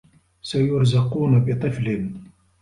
سيرزقون 0.41 1.45
بطفل. 1.45 2.09